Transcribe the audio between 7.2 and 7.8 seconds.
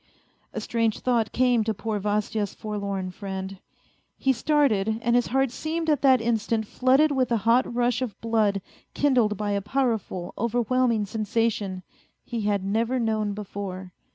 a hot